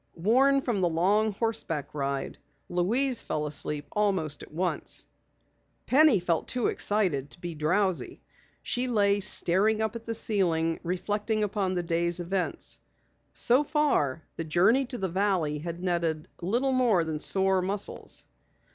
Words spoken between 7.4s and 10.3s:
drowsy. She lay staring up at the